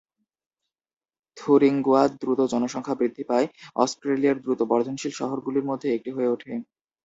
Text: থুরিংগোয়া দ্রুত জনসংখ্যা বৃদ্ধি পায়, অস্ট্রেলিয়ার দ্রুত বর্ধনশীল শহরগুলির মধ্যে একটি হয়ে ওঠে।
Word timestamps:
থুরিংগোয়া 1.37 2.03
দ্রুত 2.13 2.39
জনসংখ্যা 2.53 2.95
বৃদ্ধি 2.99 3.23
পায়, 3.29 3.47
অস্ট্রেলিয়ার 3.75 4.37
দ্রুত 4.43 4.59
বর্ধনশীল 4.71 5.13
শহরগুলির 5.19 5.67
মধ্যে 5.69 5.87
একটি 5.91 6.09
হয়ে 6.11 6.31
ওঠে। 6.33 6.51